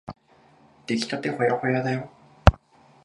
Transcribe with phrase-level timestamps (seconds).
[0.87, 2.09] できたてほやほやだよ。